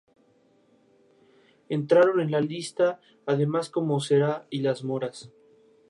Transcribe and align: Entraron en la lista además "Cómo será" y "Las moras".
Entraron 1.69 2.21
en 2.21 2.31
la 2.31 2.41
lista 2.41 2.99
además 3.27 3.69
"Cómo 3.69 3.99
será" 3.99 4.47
y 4.49 4.61
"Las 4.63 4.83
moras". 4.83 5.29